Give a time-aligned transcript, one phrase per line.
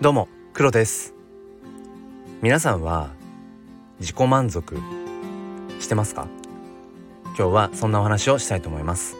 [0.00, 1.12] どうも黒です。
[2.40, 3.10] 皆さんは
[3.98, 4.78] 自己満足
[5.78, 6.26] してますか？
[7.24, 9.18] 今日はそんなお話をしたいと思います。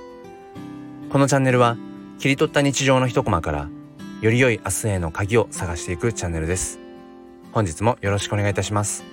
[1.11, 1.77] このチャンネルは
[2.19, 3.69] 切り取った日常の一コマから
[4.23, 6.79] より良い明日への鍵を探していくチャンネルです。
[7.53, 9.05] 本日もよろしくお願いいたします。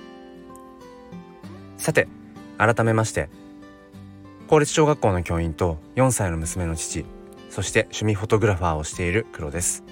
[1.76, 2.08] さて
[2.56, 3.28] 改めまして
[4.46, 7.04] 公立小学校の教員と4歳の娘の父
[7.50, 9.84] そして趣味フォトグラファーをしている黒です。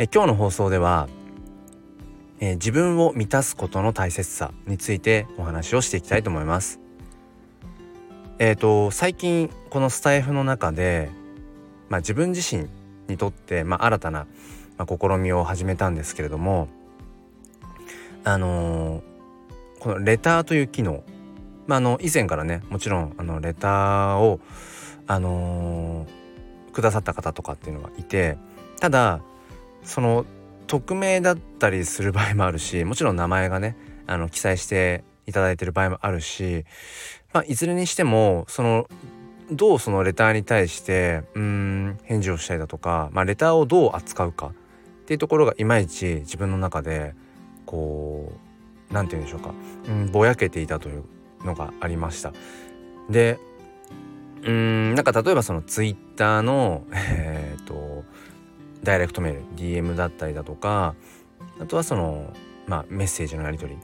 [0.00, 1.08] え今日の放送では、
[2.38, 6.78] え自分を満たすことの大切さについてお話をしていきたいと思います。
[8.38, 11.10] えっ、ー、と最近このスタイフの中で、
[11.88, 12.68] まあ、自分自身
[13.08, 14.28] にとって、まあ、新たな、
[14.76, 16.68] まあ、試みを始めたんですけれども
[18.22, 19.02] あのー、
[19.80, 21.02] このレターという機能、
[21.66, 24.38] まあ、あの以前からねもちろんあのレターを
[25.08, 28.38] あのー、くださった方とかっていうのがいて
[28.78, 29.20] ただ
[29.88, 30.26] その
[30.66, 33.74] 匿名だったりする場合もあるし もちろん名前がね
[34.06, 36.64] あの記載していただいてる場合もあるし、
[37.32, 38.88] まあ、いずれにしてもその
[39.50, 44.52] どうそのレターに対してうん返事をしたりだとか、まあ、レターをどう扱うかっ
[45.06, 47.14] ていうところがいまいち自分の中で
[47.64, 48.32] こ
[48.90, 49.54] う何て言うんでしょうか、
[49.88, 51.04] うん、ぼやけていたという
[51.44, 52.32] のがありました。
[53.08, 53.38] で
[54.42, 56.86] うんなんか例えばそのツイッターの、
[58.82, 60.94] ダイレクトメール DM だったりだとか
[61.60, 62.32] あとはその
[62.66, 63.76] まあメッセージのやり取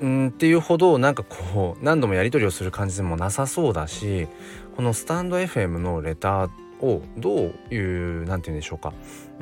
[0.00, 4.28] りんっていうほどなんかこう何度もやり取りをする感じでもなさそうだし
[4.76, 7.34] このスタンド FM のレターをど
[7.70, 8.92] ういう何て言うんでしょうか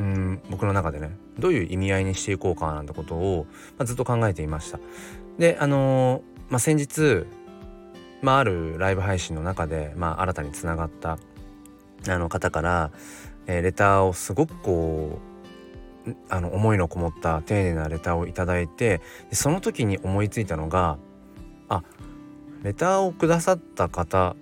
[0.03, 4.81] ん僕の中でねどういう意味合いにしていこうかなんてことを、まあ、ずっと考えていました。
[5.39, 7.27] であのー、まあ、先日、
[8.23, 11.19] まあ、あるライブ配信の中で、まあ、新たにつながった
[12.09, 12.91] あの方から
[13.49, 15.19] えー、レターをすごくこ
[16.07, 19.01] うあの思いのこもった丁寧なレターを頂いて
[19.33, 20.99] その時に思いついたのが
[21.69, 21.83] あ
[22.63, 24.37] レターをくださった方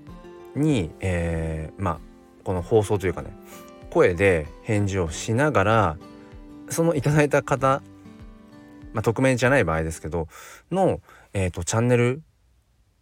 [0.55, 1.99] に、えー、まあ
[2.45, 3.31] この放送というかね
[3.91, 5.97] 声で返事をしながら
[6.69, 7.83] そのいただいた方、
[8.93, 10.29] まあ、匿名じゃない場合ですけど
[10.71, 11.01] の、
[11.33, 12.23] えーと、チャンネル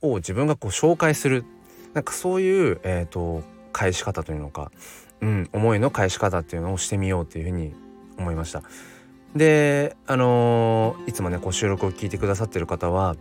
[0.02, 1.44] を自分がこう紹介する。
[1.94, 3.44] なんかそういう、えーと
[3.74, 4.70] 返し方というのか
[5.24, 7.72] うん、思いの返し方っていうのをしてみようっていうふうに
[8.18, 8.62] 思いました。
[9.34, 13.16] であのー、いつもねこう収録を聞いてくださってる方は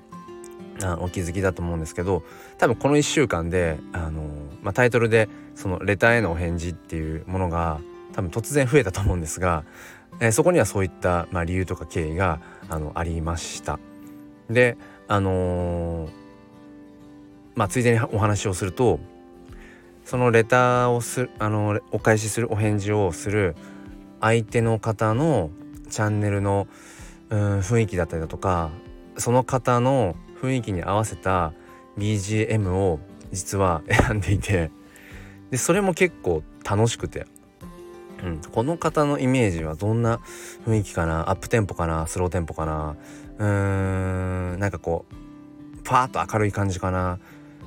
[0.83, 2.23] あお気づきだと思うんですけど
[2.59, 4.25] 多分この1週間で、あのー、
[4.61, 7.79] まあ、タイトルでそのレターへのお返事っていうものが
[8.11, 9.63] 多分突然増えたと思うんですが、
[10.19, 13.79] えー、そこにはそういった、まあ、理由とか経緯があのありました。
[14.49, 14.77] で
[15.07, 16.09] あの
[17.55, 18.99] まあついでにお話をすると
[20.05, 23.55] そのレターをすあのお返しするお返事をする
[24.21, 25.49] 相手の方の
[25.89, 26.67] チャンネルの
[27.29, 28.71] うん雰囲気だったりだとか
[29.17, 31.53] その方の雰囲気に合わせた
[31.97, 32.99] BGM を
[33.31, 34.71] 実は選んでいて
[35.51, 37.27] でそれも結構楽しくて、
[38.23, 40.19] うん、この方のイメージはどんな
[40.65, 42.95] 雰囲気かなアップテンポかなスローテンポかな
[43.37, 47.19] うーんなんかこうパーッと明るい感じかな、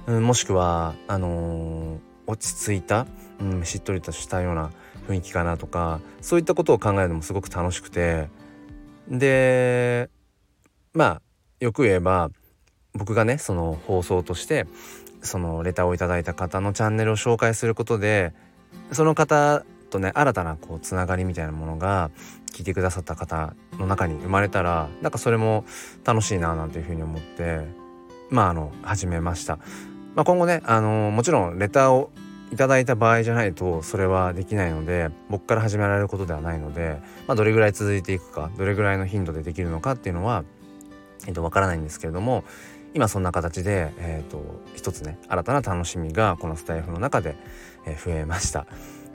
[0.06, 3.06] うん、もしくはあのー落ち着いた、
[3.40, 4.70] うん、しっとりとしたような
[5.08, 8.28] 雰囲気かなとかそういったことを考えるのもすごく楽しくて
[9.08, 10.10] で
[10.92, 11.22] まあ
[11.60, 12.30] よく言えば
[12.94, 14.66] 僕がねその放送として
[15.22, 18.32] そのレターをいただいた方のチャンネルを紹介することで
[18.92, 22.10] その方とね新たなこうつながりみたいなものが
[22.52, 25.64] 聞いてくださった方の中に生まれたらなんかそれも
[26.04, 27.60] 楽しいななんていうふうに思って
[28.30, 29.58] まああの始めました。
[30.16, 32.10] まあ、今後ね、あのー、もちろんレターを
[32.50, 40.44] いただいた場合じゃないとそれはできないので僕から始められることではないので、まあ、どれぐらい続いていくかどれぐらいの頻度でできるのかっていうのは、
[41.26, 42.44] えー、とわからないんですけれども
[42.94, 44.42] 今そんな形で、えーと、
[44.74, 47.36] 一つね新たな楽しみがこのスタイフの中で、
[47.84, 48.66] えー、増えました。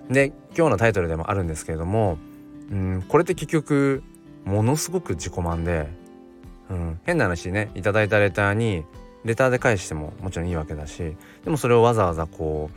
[0.08, 2.20] で今日のタイトルでもあるんですけれども
[2.70, 4.04] うんこれって結局
[4.46, 5.88] ものすごく自己満で、
[6.70, 8.84] うん、変な話ねいただいたレターに
[9.24, 12.70] レターで返してももちろんいいわけだしでもそれをわざわざこ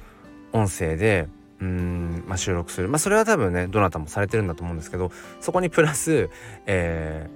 [0.52, 1.28] う音声で
[1.60, 2.88] うん、まあ、収録する。
[2.88, 5.10] まあそれは多分ねどなたもされてるんだと思うんですけど
[5.40, 6.28] そこにプラス、
[6.66, 7.30] え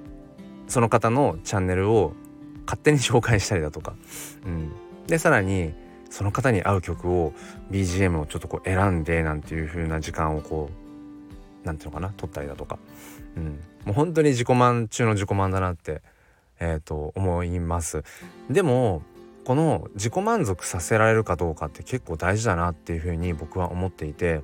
[0.67, 2.13] ー、その方のチャンネルを
[2.67, 3.95] 勝手に紹介したりだとか、
[4.45, 4.73] うん、
[5.07, 5.73] でさらに
[6.11, 7.33] その方に合う曲を
[7.71, 10.71] BGM をちょっとこう選んでなんていう風な時間をこ
[11.65, 12.79] うなんていうのかな撮ったりだとか、
[13.37, 13.45] うん、
[13.85, 16.03] もう本当に自己満中の自己満だなって
[16.61, 18.03] えー、と思います。
[18.51, 19.03] でも
[19.45, 24.43] この自己満足させられるかどうかって結構大事だなっていうふうに僕は思っていて。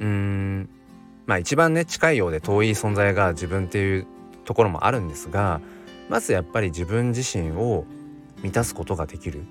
[0.00, 0.68] うーん
[1.26, 4.06] まあ一番ね近いようで遠い存在が自分っていう
[4.44, 5.60] ところもあるんですが
[6.08, 7.84] まずやっぱり自分自身を
[8.42, 9.44] 満たすことができる。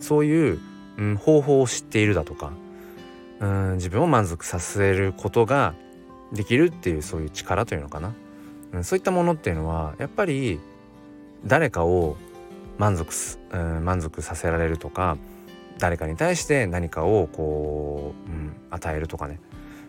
[0.00, 0.58] そういう、
[0.96, 2.52] うん、方法を知っているだとか
[3.40, 5.74] うん自分を満足させることが
[6.32, 8.14] できるっていうそういう力というのかな、
[8.72, 10.60] うん、そういったものっていうのはやっぱり
[11.44, 12.16] 誰かを
[12.78, 15.16] 満足す、うん、満足させられるとか
[15.78, 19.40] 誰かに対して何かをこう、うん、与えるとかね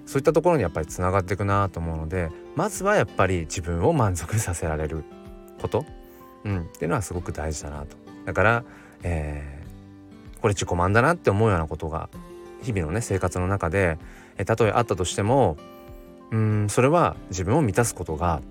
[0.05, 5.03] そういったところにやっぱりつながっていくなと思うのでまずはやっぱり自分を満足させられる
[5.61, 5.85] こと、
[6.43, 7.95] うん、っていうのはすごく大事だなと。
[8.25, 8.63] だから、
[9.03, 12.09] えー、これ自己満だなって思うようなことが
[12.61, 13.97] 日々のね生活の中で、
[14.45, 15.57] たとえあったとしても
[16.31, 18.41] うんそれは自分を満たすことが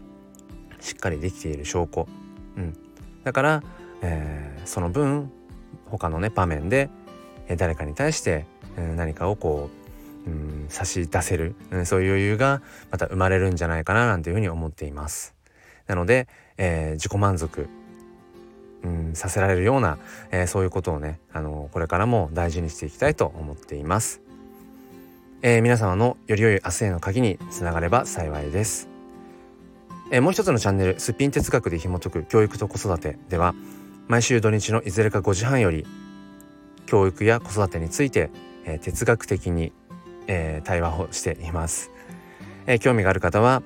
[0.80, 2.08] しっかりできている証拠、
[2.56, 2.76] うん、
[3.24, 3.62] だから、
[4.02, 5.30] えー、その分
[5.86, 6.88] 他のね場面で、
[7.48, 8.46] え誰かに対して、
[8.76, 9.70] え何かをこ
[10.26, 15.34] う、うん、差し出せる、うん、そういう余裕がまた生まれるんじゃないかななんていうふうに思っています。
[15.86, 17.68] なので、えー、自己満足、
[18.84, 19.98] うん、させられるような、
[20.30, 24.20] えー、そういうことをね、あのこれからも大事にしていきたいと思っています。
[25.42, 28.89] えー、皆様のより良い明日への鍵につながれば幸いです。
[30.12, 33.54] え、もう一つのチャンネル「すっぴん哲学で紐解く教育と子育て」では
[34.08, 35.86] 毎週土日のいずれか5時半より
[36.86, 38.30] 教育や子育てについて、
[38.64, 39.72] え、哲学的に、
[40.26, 41.92] え、対話をしています、
[42.66, 43.62] え、興味がある方は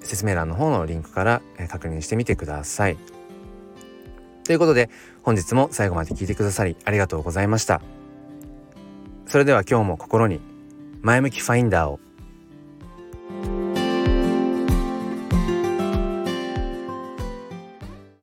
[0.00, 2.96] 説明欄の方のリンクから、え、確認してみてください。
[4.44, 4.88] ということで
[5.22, 7.82] 本日も最後まで聞いてくださりありがとうございました。
[9.26, 10.40] それでは今日も心に
[11.02, 12.00] 前向きファインダーを